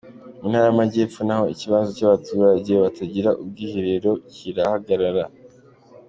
[0.41, 5.29] Mu Ntara y’Amajyepfo naho ikibazo cy’abaturage batagira ubwiherero kirahagaragara.